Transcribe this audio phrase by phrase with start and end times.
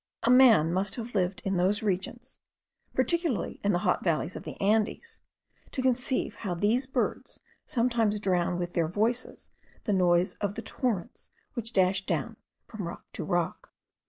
[0.23, 2.39] A man must have lived in those regions,
[2.95, 5.21] particularly in the hot valleys of the Andes,
[5.69, 9.51] to conceive how these birds sometimes drown with their voices
[9.83, 13.75] the noise of the torrents, which dash down from rock to rock.